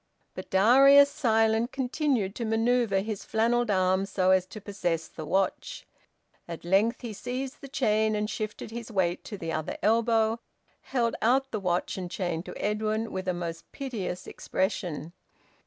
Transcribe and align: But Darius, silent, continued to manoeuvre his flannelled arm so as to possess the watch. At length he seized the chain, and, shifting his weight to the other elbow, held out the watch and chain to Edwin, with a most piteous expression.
But 0.33 0.49
Darius, 0.49 1.11
silent, 1.11 1.71
continued 1.71 2.33
to 2.33 2.43
manoeuvre 2.43 3.01
his 3.01 3.23
flannelled 3.23 3.69
arm 3.69 4.07
so 4.07 4.31
as 4.31 4.47
to 4.47 4.59
possess 4.59 5.07
the 5.07 5.27
watch. 5.27 5.85
At 6.47 6.65
length 6.65 7.01
he 7.01 7.13
seized 7.13 7.61
the 7.61 7.67
chain, 7.67 8.15
and, 8.15 8.27
shifting 8.27 8.69
his 8.69 8.91
weight 8.91 9.23
to 9.25 9.37
the 9.37 9.51
other 9.53 9.77
elbow, 9.83 10.39
held 10.81 11.15
out 11.21 11.51
the 11.51 11.59
watch 11.59 11.99
and 11.99 12.09
chain 12.09 12.41
to 12.41 12.57
Edwin, 12.57 13.11
with 13.11 13.27
a 13.27 13.33
most 13.35 13.71
piteous 13.71 14.25
expression. 14.25 15.13